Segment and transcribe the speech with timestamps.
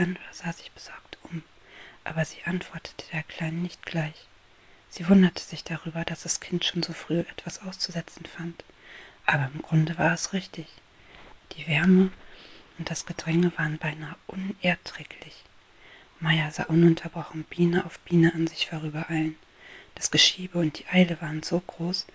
[0.00, 1.42] Cassandra sah sich besorgt um,
[2.04, 4.28] aber sie antwortete der Kleinen nicht gleich.
[4.88, 8.64] Sie wunderte sich darüber, dass das Kind schon so früh etwas auszusetzen fand.
[9.26, 10.66] Aber im Grunde war es richtig.
[11.52, 12.10] Die Wärme
[12.78, 15.44] und das Gedränge waren beinahe unerträglich.
[16.18, 19.36] Meier sah ununterbrochen Biene auf Biene an sich vorübereilen.
[19.96, 22.06] Das Geschiebe und die Eile waren so groß,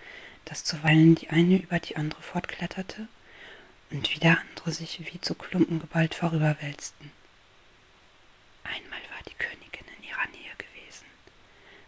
[0.44, 3.06] dass zuweilen die eine über die andere fortkletterte
[3.92, 7.12] und wieder andere sich wie zu Klumpen geballt vorüberwälzten.
[8.66, 11.06] Einmal war die Königin in ihrer Nähe gewesen.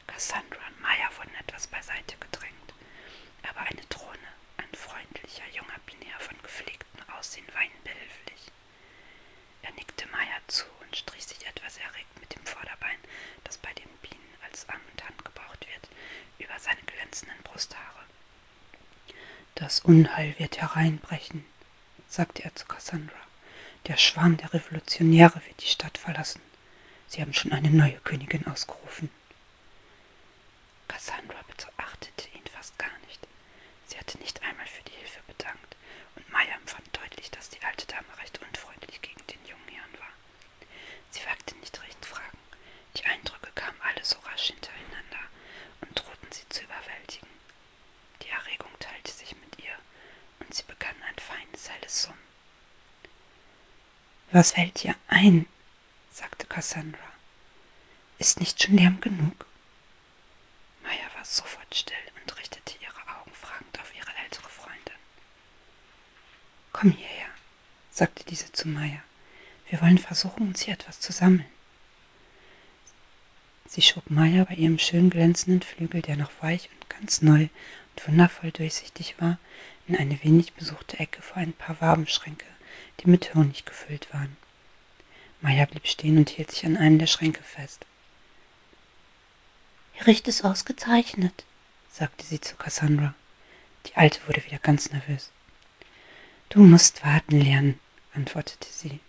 [0.06, 1.34] Cassandra und Maya wurden
[1.88, 2.74] beiseite gedrängt,
[3.48, 8.52] aber eine Drohne, ein freundlicher junger Binär von gepflegtem Aussehen, war ihnen behilflich.
[9.62, 12.98] Er nickte Maya zu und strich sich etwas erregt mit dem Vorderbein,
[13.44, 15.88] das bei den Bienen als Arm und Hand gebraucht wird,
[16.38, 18.04] über seine glänzenden Brusthaare.
[19.54, 21.44] Das Unheil wird hereinbrechen,
[22.08, 23.16] sagte er zu Cassandra.
[23.86, 26.42] Der Schwarm der Revolutionäre wird die Stadt verlassen.
[27.06, 29.10] Sie haben schon eine neue Königin ausgerufen.
[30.86, 31.38] Cassandra
[31.98, 33.26] beachtete ihn fast gar nicht.
[33.86, 35.76] Sie hatte nicht einmal für die Hilfe bedankt,
[36.16, 40.12] und Maya empfand deutlich, dass die alte Dame recht unfreundlich gegen den jungen Herrn war.
[41.10, 42.38] Sie wagte nicht recht Fragen.
[42.96, 45.24] Die Eindrücke kamen alle so rasch hintereinander
[45.80, 47.28] und drohten sie zu überwältigen.
[48.22, 49.74] Die Erregung teilte sich mit ihr,
[50.40, 52.18] und sie begann ein feines, helles Summen.
[54.30, 55.46] Was fällt dir ein?
[56.12, 56.98] sagte Cassandra.
[58.18, 59.46] Ist nicht schon Lärm genug?
[60.82, 64.94] Maya war sofort still und richtete ihre Augen fragend auf ihre ältere Freundin.
[66.80, 67.26] Komm hierher,
[67.90, 69.02] sagte diese zu Maya.
[69.68, 71.44] Wir wollen versuchen, uns hier etwas zu sammeln.
[73.66, 77.48] Sie schob Maya bei ihrem schön glänzenden Flügel, der noch weich und ganz neu
[77.96, 79.38] und wundervoll durchsichtig war,
[79.88, 82.46] in eine wenig besuchte Ecke vor ein paar Wabenschränke,
[83.00, 84.36] die mit Honig gefüllt waren.
[85.40, 87.86] Maya blieb stehen und hielt sich an einem der Schränke fest.
[89.98, 91.42] Ihr riecht es ausgezeichnet,
[91.90, 93.14] sagte sie zu Cassandra.
[93.86, 95.32] Die Alte wurde wieder ganz nervös.
[96.50, 97.78] Du musst warten lernen,
[98.14, 99.00] antwortete sie.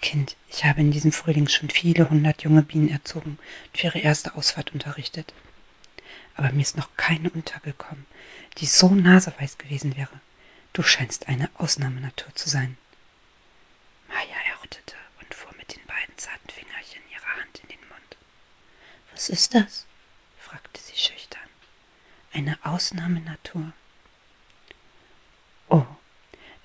[0.00, 3.98] Kind, ich habe in diesem Frühling schon viele hundert junge Bienen erzogen und für ihre
[3.98, 5.34] erste Ausfahrt unterrichtet.
[6.36, 8.06] Aber mir ist noch keine untergekommen,
[8.58, 10.20] die so naseweiß gewesen wäre.
[10.72, 12.78] Du scheinst eine Ausnahmenatur zu sein.
[14.06, 18.16] Maya errötete und fuhr mit den beiden zarten Fingerchen ihrer Hand in den Mund.
[19.12, 19.84] Was ist das?
[20.38, 21.48] fragte sie schüchtern.
[22.32, 23.72] Eine Ausnahmenatur.
[25.70, 25.84] Oh,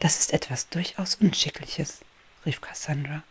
[0.04, 2.02] das ist etwas durchaus Unschickliches,
[2.46, 3.24] rief Cassandra,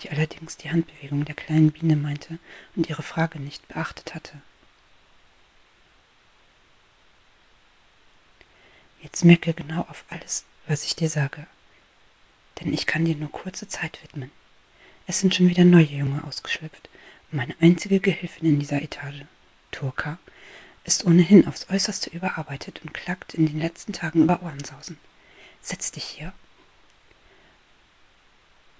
[0.00, 2.38] die allerdings die Handbewegung der kleinen Biene meinte
[2.74, 4.40] und ihre Frage nicht beachtet hatte.
[9.02, 11.46] Jetzt merke genau auf alles, was ich dir sage,
[12.58, 14.30] denn ich kann dir nur kurze Zeit widmen.
[15.06, 16.88] Es sind schon wieder neue Junge ausgeschlüpft
[17.30, 19.24] und meine einzige Gehilfin in dieser Etage,
[19.72, 20.16] Turka,
[20.84, 24.96] ist ohnehin aufs äußerste überarbeitet und klagt in den letzten Tagen über Ohrensausen.
[25.64, 26.34] Setz dich hier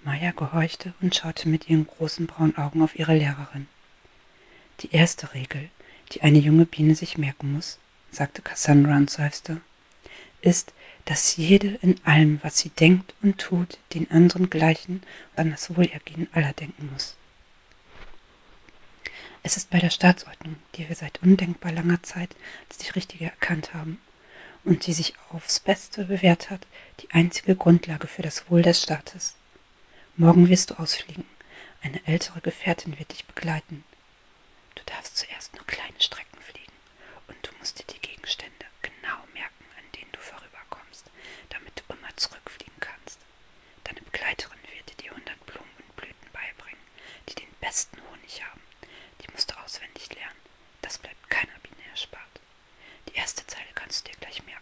[0.03, 3.67] Maya gehorchte und schaute mit ihren großen braunen Augen auf ihre Lehrerin.
[4.81, 5.71] Die erste Regel,
[6.11, 7.79] die eine junge Biene sich merken muss,
[8.11, 9.61] sagte Cassandra und seufzte,
[10.41, 10.73] ist,
[11.05, 15.01] dass jede in allem, was sie denkt und tut, den anderen gleichen
[15.31, 17.15] und an das Wohlergehen aller denken muss.
[19.41, 22.35] Es ist bei der Staatsordnung, die wir seit undenkbar langer Zeit
[22.69, 23.99] als die richtige erkannt haben
[24.65, 26.65] und die sich aufs Beste bewährt hat,
[26.99, 29.35] die einzige Grundlage für das Wohl des Staates.
[30.17, 31.25] Morgen wirst du ausfliegen.
[31.81, 33.83] Eine ältere Gefährtin wird dich begleiten.
[34.73, 36.73] Du darfst zuerst nur kleine Strecken fliegen
[37.27, 41.05] und du musst dir die Gegenstände genau merken, an denen du vorüberkommst,
[41.49, 43.19] damit du immer zurückfliegen kannst.
[43.83, 46.81] Deine Begleiterin wird dir die hundert Blumen und Blüten beibringen,
[47.29, 48.61] die den besten Honig haben.
[49.21, 50.41] Die musst du auswendig lernen.
[50.81, 52.41] Das bleibt keiner Biene erspart.
[53.09, 53.15] Die
[54.01, 54.61] du dir gleich merken.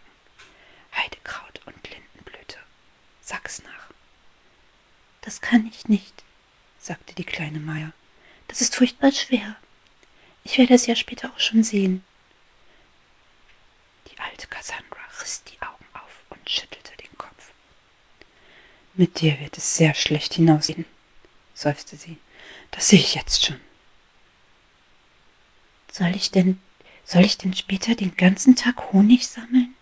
[0.95, 2.57] Heidekraut und Lindenblüte.
[3.21, 3.89] Sag's nach.
[5.21, 6.23] Das kann ich nicht,
[6.79, 7.93] sagte die kleine Maya.
[8.47, 9.55] Das ist furchtbar schwer.
[10.43, 12.03] Ich werde es ja später auch schon sehen.
[14.11, 17.51] Die alte Cassandra riss die Augen auf und schüttelte den Kopf.
[18.95, 20.85] Mit dir wird es sehr schlecht hinausgehen,
[21.53, 22.17] seufzte sie.
[22.71, 23.59] Das sehe ich jetzt schon.
[25.91, 26.61] Soll ich denn,
[27.05, 29.75] soll ich denn später den ganzen Tag Honig sammeln?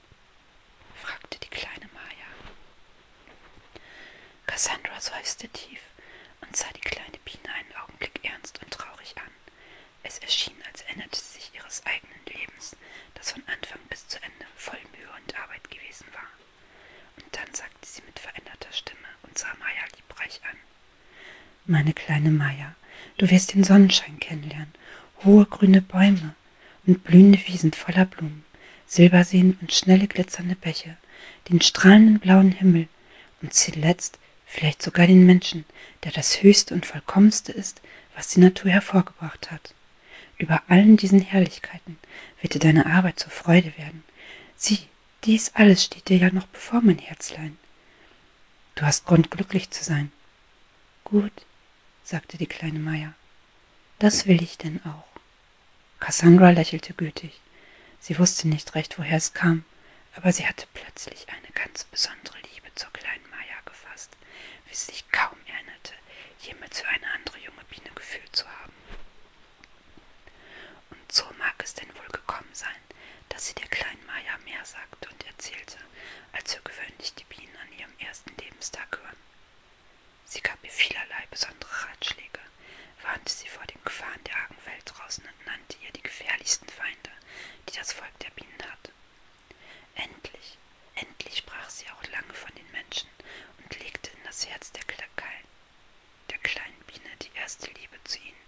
[0.96, 1.82] fragte die kleine
[4.52, 5.80] Cassandra seufzte tief
[6.42, 9.32] und sah die kleine Biene einen Augenblick ernst und traurig an.
[10.04, 12.76] Es erschien, als erinnerte sie sich ihres eigenen Lebens,
[13.16, 16.28] das von Anfang bis zu Ende voll Mühe und Arbeit gewesen war.
[17.24, 20.58] Und dann sagte sie mit veränderter Stimme und sah Maya liebreich an.
[21.66, 22.76] meine kleine Maya,
[23.18, 24.74] du wirst den Sonnenschein kennenlernen,
[25.24, 26.36] hohe grüne Bäume
[26.86, 28.44] und blühende Wiesen voller Blumen,
[28.88, 30.98] Silberseen und schnelle glitzernde Bäche,
[31.50, 32.88] den strahlenden blauen Himmel
[33.42, 35.66] und zuletzt vielleicht sogar den Menschen,
[36.04, 37.82] der das Höchste und Vollkommenste ist,
[38.16, 39.74] was die Natur hervorgebracht hat.
[40.38, 41.98] Über allen diesen Herrlichkeiten
[42.42, 44.04] wird dir deine Arbeit zur Freude werden.
[44.58, 44.80] Sieh,
[45.24, 47.58] dies alles steht dir ja noch bevor, mein Herzlein.
[48.76, 50.12] Du hast Grund, glücklich zu sein.
[51.04, 51.32] Gut,
[52.04, 53.14] sagte die kleine Maya.
[54.00, 55.11] Das will ich denn auch.
[56.02, 57.40] Cassandra lächelte gütig.
[58.00, 59.64] Sie wusste nicht recht, woher es kam,
[60.16, 64.10] aber sie hatte plötzlich eine ganz besondere Liebe zur kleinen Maya gefasst,
[64.68, 65.94] wie sie sich kaum erinnerte,
[66.40, 68.74] jemals für eine andere junge Biene gefühlt zu haben.
[70.90, 72.82] Und so mag es denn wohl gekommen sein,
[73.30, 75.78] dass sie der kleinen Maya mehr sagte und erzählte,
[76.34, 79.18] als für gewöhnlich die Bienen an ihrem ersten Lebenstag hören.
[80.26, 82.40] Sie gab ihr vielerlei besondere Ratschläge,
[83.04, 87.12] warnte sie vor den Gefahren der argen Welt draußen und nannte ihr die gefährlichsten Feinde,
[87.70, 88.92] die das Volk der Bienen hat.
[89.96, 90.58] Endlich,
[90.96, 93.10] endlich sprach sie auch lange von den Menschen
[93.60, 95.44] und legte in das Herz der, Klein,
[96.30, 98.46] der kleinen Biene die erste Liebe zu ihnen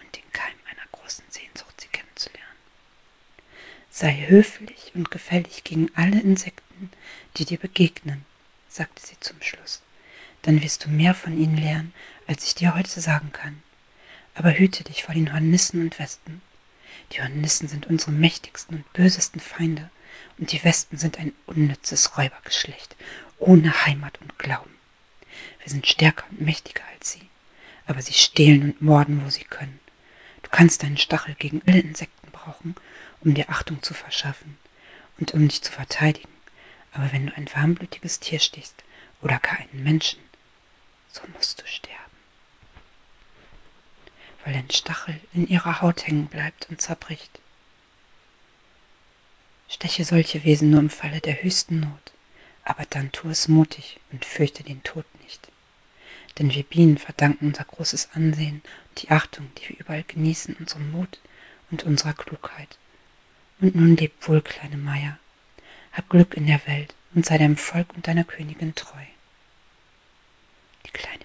[0.00, 2.58] und den Keim einer großen Sehnsucht, sie kennenzulernen.
[4.28, 6.90] Höflich und gefällig gegen alle Insekten,
[7.36, 8.24] die dir begegnen,
[8.68, 9.82] sagte sie zum Schluss.
[10.42, 11.94] Dann wirst du mehr von ihnen lernen,
[12.26, 13.62] als ich dir heute sagen kann.
[14.34, 16.42] Aber hüte dich vor den Hornissen und Wespen.
[17.12, 19.90] Die Hornissen sind unsere mächtigsten und bösesten Feinde,
[20.38, 22.96] und die Wespen sind ein unnützes Räubergeschlecht,
[23.38, 24.74] ohne Heimat und Glauben.
[25.62, 27.28] Wir sind stärker und mächtiger als sie,
[27.86, 29.80] aber sie stehlen und morden, wo sie können.
[30.42, 32.74] Du kannst deinen Stachel gegen alle Insekten brauchen,
[33.26, 34.56] um dir Achtung zu verschaffen
[35.18, 36.32] und um dich zu verteidigen.
[36.92, 38.84] Aber wenn du ein warmblütiges Tier stichst
[39.20, 40.20] oder gar einen Menschen,
[41.12, 42.06] so musst du sterben
[44.46, 47.40] weil ein Stachel in ihrer Haut hängen bleibt und zerbricht.
[49.68, 52.12] Steche solche Wesen nur im Falle der höchsten Not,
[52.62, 55.48] aber dann tu es mutig und fürchte den Tod nicht.
[56.38, 60.92] Denn wir Bienen verdanken unser großes Ansehen und die Achtung, die wir überall genießen, unserem
[60.92, 61.18] Mut
[61.72, 62.78] und unserer Klugheit.
[63.60, 65.18] Und nun leb wohl, kleine Meier.
[65.92, 69.04] Hab Glück in der Welt und sei deinem Volk und deiner Königin treu.
[70.86, 71.24] Die kleine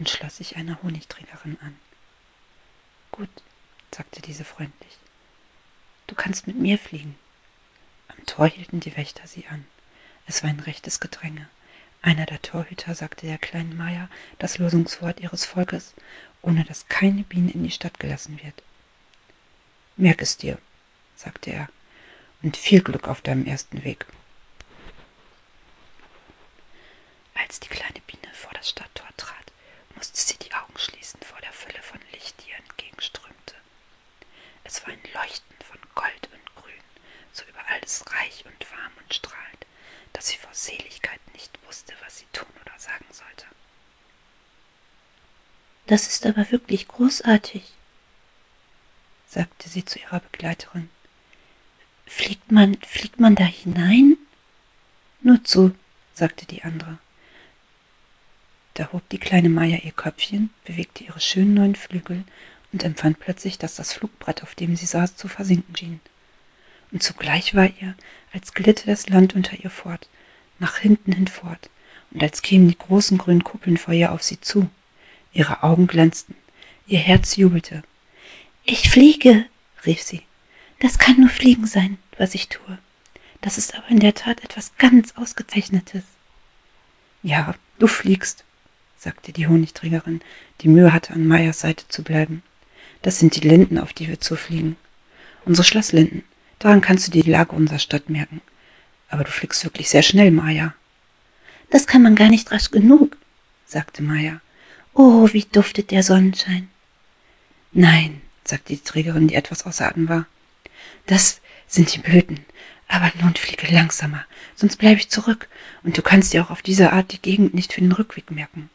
[0.00, 1.78] und schloss sich einer Honigträgerin an.
[3.12, 3.28] Gut,
[3.94, 4.96] sagte diese freundlich.
[6.06, 7.18] Du kannst mit mir fliegen.
[8.08, 9.66] Am Tor hielten die Wächter sie an.
[10.26, 11.50] Es war ein rechtes Gedränge.
[12.00, 15.92] Einer der Torhüter sagte der kleinen Maya das Losungswort ihres Volkes,
[16.40, 18.62] ohne dass keine Biene in die Stadt gelassen wird.
[19.96, 20.56] Merk es dir,
[21.14, 21.68] sagte er,
[22.40, 24.06] und viel Glück auf deinem ersten Weg.
[27.34, 29.39] Als die kleine Biene vor das Stadttor trat,
[30.00, 33.54] musste sie die Augen schließen vor der Fülle von Licht, die ihr entgegenströmte.
[34.64, 36.82] Es war ein Leuchten von Gold und Grün,
[37.34, 39.66] so über alles reich und warm und strahlend,
[40.14, 43.44] dass sie vor Seligkeit nicht wusste, was sie tun oder sagen sollte.
[45.86, 47.70] Das ist aber wirklich großartig,
[49.26, 50.88] sagte sie zu ihrer Begleiterin.
[52.06, 54.16] Fliegt man, fliegt man da hinein?
[55.20, 55.76] Nur zu,
[56.14, 56.96] sagte die andere.
[58.80, 62.24] Da hob die kleine Maya ihr Köpfchen, bewegte ihre schönen neuen Flügel
[62.72, 66.00] und empfand plötzlich, dass das Flugbrett, auf dem sie saß, zu versinken schien.
[66.90, 67.94] Und zugleich war ihr,
[68.32, 70.08] als glitte das Land unter ihr fort,
[70.60, 71.68] nach hinten hinfort,
[72.10, 74.70] und als kämen die großen grünen Kuppeln vor ihr auf sie zu.
[75.34, 76.34] Ihre Augen glänzten,
[76.86, 77.82] ihr Herz jubelte.
[78.64, 79.44] Ich fliege,
[79.84, 80.22] rief sie.
[80.78, 82.78] Das kann nur Fliegen sein, was ich tue.
[83.42, 86.04] Das ist aber in der Tat etwas ganz Ausgezeichnetes.
[87.22, 88.42] Ja, du fliegst,
[89.00, 90.20] sagte die Honigträgerin,
[90.60, 92.42] die Mühe hatte, an Meyers Seite zu bleiben.
[93.00, 94.76] Das sind die Linden, auf die wir zufliegen.
[95.46, 96.22] Unsere Schlosslinden.
[96.58, 98.42] Daran kannst du dir die Lage unserer Stadt merken.
[99.08, 100.74] Aber du fliegst wirklich sehr schnell, Maya.
[101.70, 103.16] Das kann man gar nicht rasch genug,
[103.64, 104.42] sagte Maya.
[104.92, 106.68] Oh, wie duftet der Sonnenschein.
[107.72, 110.26] Nein, sagte die Trägerin, die etwas außer Atem war.
[111.06, 112.40] Das sind die Blüten.
[112.86, 114.26] Aber nun fliege langsamer,
[114.56, 115.48] sonst bleibe ich zurück,
[115.84, 118.68] und du kannst dir auch auf diese Art die Gegend nicht für den Rückweg merken.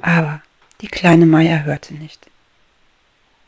[0.00, 0.42] Aber
[0.80, 2.26] die kleine Maya hörte nicht.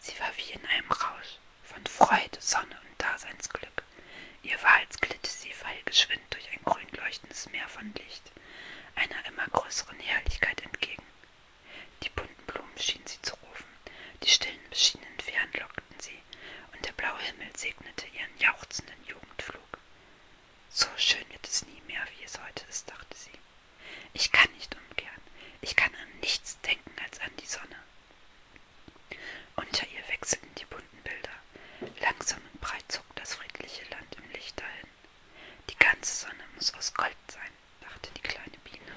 [0.00, 3.83] Sie war wie in einem Rausch von Freude, Sonne und Daseinsglück.
[4.42, 8.33] Ihr war, als glitte sie pfeilgeschwind durch ein grün leuchtendes Meer von Licht,
[8.95, 11.02] einer immer größeren Herrlichkeit entgegen.
[12.02, 13.66] Die bunten Blumen schienen sie zu rufen,
[14.23, 16.19] die stillen beschienenen Fähren lockten sie,
[16.73, 19.78] und der blaue Himmel segnete ihren jauchzenden Jugendflug.
[20.71, 23.38] So schön wird es nie mehr, wie es heute ist, dachte sie.
[24.14, 25.23] Ich kann nicht umkehren,
[25.61, 27.76] ich kann an nichts denken als an die Sonne.
[29.57, 31.30] Unter ihr wechselten die bunten Bilder.
[32.00, 34.88] Langsam und breit zog das friedliche Land im Licht dahin.
[35.69, 38.92] Die ganze Sonne muss aus Gold sein, dachte die kleine Biene.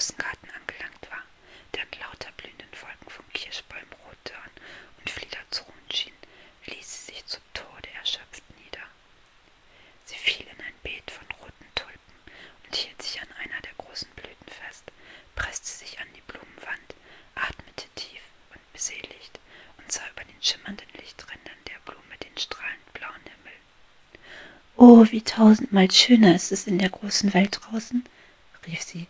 [0.00, 1.20] Russengarten angelangt war,
[1.74, 4.50] der an lauter blühenden Wolken von Kirschbäumen, Rotdörn
[4.96, 6.14] und Flieder zu ruhen schien,
[6.64, 8.80] ließ sie sich zu Tode erschöpft nieder.
[10.06, 12.14] Sie fiel in ein Beet von roten Tulpen
[12.64, 14.84] und hielt sich an einer der großen Blüten fest,
[15.34, 16.94] presste sich an die Blumenwand,
[17.34, 18.22] atmete tief
[18.54, 19.38] und beseligt
[19.76, 23.58] und sah über den schimmernden Lichträndern der Blume den strahlend blauen Himmel.
[24.76, 28.02] Oh, wie tausendmal schöner ist es in der großen Welt draußen,
[28.66, 29.06] rief sie,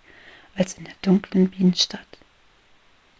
[0.54, 2.07] als in der dunklen Bienenstadt.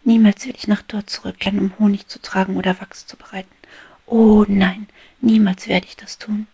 [0.03, 3.53] Niemals will ich nach dort zurückkehren, um Honig zu tragen oder Wachs zu bereiten.
[4.05, 4.87] Oh nein,
[5.21, 6.47] niemals werde ich das tun.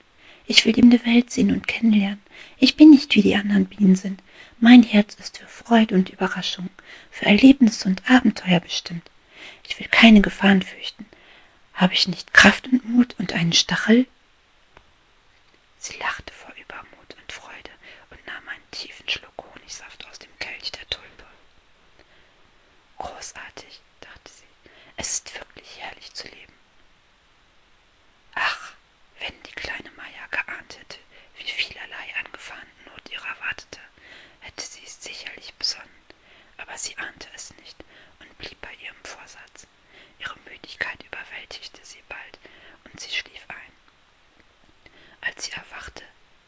[0.46, 2.22] Ich will ihm die Welt sehen und kennenlernen.
[2.58, 4.22] Ich bin nicht wie die anderen Bienen sind.
[4.60, 6.70] Mein Herz ist für Freude und Überraschung,
[7.12, 9.10] für Erlebnisse und Abenteuer bestimmt.
[9.68, 11.06] Ich will keine Gefahren fürchten.
[11.74, 14.08] Habe ich nicht Kraft und Mut und einen Stachel?
[15.80, 17.70] Sie lachte vor Übermut und Freude
[18.10, 21.26] und nahm einen tiefen Schluck Honigsaft aus dem Kelch der Tulpe.
[22.98, 24.70] Großartig, dachte sie.
[24.96, 26.54] Es ist wirklich herrlich zu leben.
[28.36, 28.74] Ach,
[29.20, 30.98] wenn die kleine Maya geahnt hätte,
[31.38, 33.80] wie vielerlei angefahrene Not ihrer wartete,
[34.42, 35.88] hätte sie es sicherlich besonnen.
[36.58, 37.78] Aber sie ahnte es nicht
[38.20, 39.68] und blieb bei ihrem Vorsatz.
[40.20, 42.40] Ihre Müdigkeit überwältigte sie bald
[42.86, 44.92] und sie schlief ein.
[45.22, 46.04] Als sie erwachte,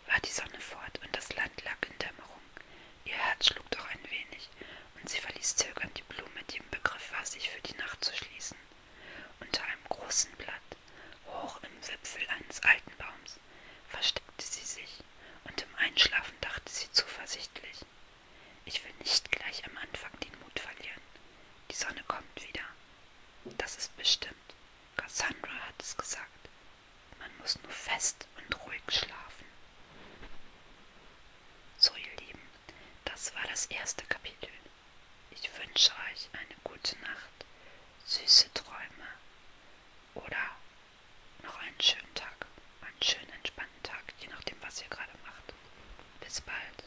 [0.07, 2.41] war die Sonne fort und das Land lag in Dämmerung.
[3.05, 4.50] Ihr Herz schlug doch ein wenig,
[4.95, 8.15] und sie verließ zögernd die Blume, die im Begriff war, sich für die Nacht zu
[8.15, 8.57] schließen.
[9.39, 10.69] Unter einem großen Blatt,
[11.27, 13.39] hoch im Wipfel eines alten Baums,
[13.89, 15.00] versteckte sie sich,
[15.45, 17.79] und im Einschlafen dachte sie zuversichtlich.
[18.65, 21.01] Ich will nicht gleich am Anfang den Mut verlieren.
[21.72, 22.63] Die Sonne kommt wieder.
[23.57, 24.56] Das ist bestimmt.
[24.98, 26.50] Cassandra hat es gesagt.
[27.20, 29.46] Man muss nur fest und ruhig schlafen.
[31.78, 32.42] So, ihr Lieben,
[33.06, 34.50] das war das erste Kapitel.
[35.30, 37.46] Ich wünsche euch eine gute Nacht,
[38.08, 39.10] süße Träume
[40.16, 40.58] oder
[41.44, 42.48] noch einen schönen Tag,
[42.82, 45.54] einen schönen entspannten Tag, je nachdem, was ihr gerade macht.
[46.22, 46.84] Bis bald.